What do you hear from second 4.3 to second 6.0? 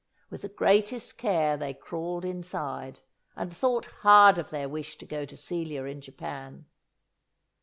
of their wish to go to Celia